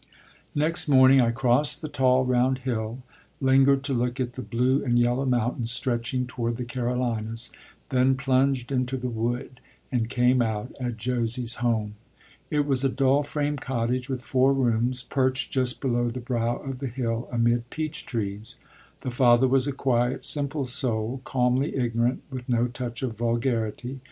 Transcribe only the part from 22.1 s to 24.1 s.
with no touch of vulgarity.